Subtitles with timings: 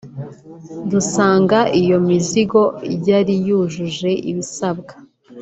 [0.91, 2.61] dusanga iyo mizigo
[3.09, 4.93] yari yujuje ibisabwa